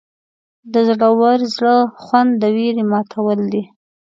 د 0.73 0.75
زړور 0.89 1.39
زړه 1.55 1.75
خوند 2.03 2.31
د 2.41 2.43
ویرې 2.55 2.83
ماتول 2.91 3.39
دي. 3.53 3.63